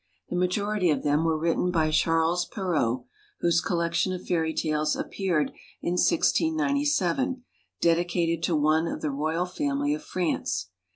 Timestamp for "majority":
0.35-0.89